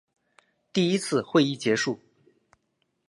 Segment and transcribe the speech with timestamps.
[0.73, 1.99] 第一次会议结束。